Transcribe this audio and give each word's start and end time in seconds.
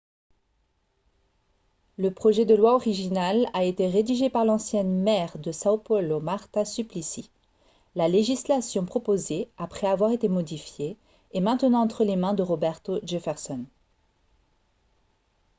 le 1.97 2.09
projet 2.11 2.43
de 2.43 2.55
loi 2.55 2.73
original 2.73 3.45
a 3.53 3.63
été 3.65 3.87
rédigé 3.87 4.31
par 4.31 4.45
l'ancienne 4.45 4.89
maire 5.03 5.37
de 5.37 5.51
são 5.51 5.77
paulo 5.77 6.19
marta 6.19 6.65
suplicy. 6.65 7.29
la 7.93 8.07
législation 8.07 8.83
proposée 8.87 9.51
après 9.59 9.85
avoir 9.87 10.09
été 10.09 10.27
modifiée 10.27 10.97
est 11.35 11.39
maintenant 11.39 11.83
entre 11.83 12.03
les 12.03 12.15
mains 12.15 12.33
de 12.33 12.41
roberto 12.41 12.97
jefferson 13.03 13.65